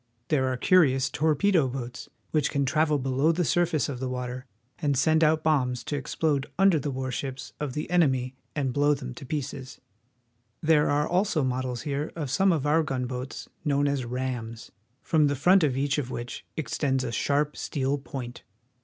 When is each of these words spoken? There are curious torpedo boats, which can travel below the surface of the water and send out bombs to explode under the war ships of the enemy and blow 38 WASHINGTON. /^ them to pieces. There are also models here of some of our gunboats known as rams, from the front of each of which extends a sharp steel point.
There 0.29 0.47
are 0.51 0.57
curious 0.57 1.11
torpedo 1.11 1.67
boats, 1.67 2.09
which 2.31 2.49
can 2.49 2.65
travel 2.65 2.97
below 2.97 3.31
the 3.31 3.45
surface 3.45 3.87
of 3.87 3.99
the 3.99 4.09
water 4.09 4.47
and 4.79 4.97
send 4.97 5.23
out 5.23 5.43
bombs 5.43 5.83
to 5.83 5.95
explode 5.95 6.47
under 6.57 6.79
the 6.79 6.89
war 6.89 7.11
ships 7.11 7.53
of 7.59 7.73
the 7.73 7.87
enemy 7.91 8.35
and 8.55 8.73
blow 8.73 8.95
38 8.95 8.95
WASHINGTON. 8.95 9.07
/^ 9.07 9.07
them 9.07 9.13
to 9.13 9.25
pieces. 9.27 9.81
There 10.59 10.89
are 10.89 11.07
also 11.07 11.43
models 11.43 11.83
here 11.83 12.11
of 12.15 12.31
some 12.31 12.51
of 12.51 12.65
our 12.65 12.81
gunboats 12.81 13.47
known 13.63 13.87
as 13.87 14.03
rams, 14.03 14.71
from 15.03 15.27
the 15.27 15.35
front 15.35 15.63
of 15.63 15.77
each 15.77 15.99
of 15.99 16.09
which 16.09 16.47
extends 16.57 17.03
a 17.03 17.11
sharp 17.11 17.55
steel 17.55 17.99
point. 17.99 18.41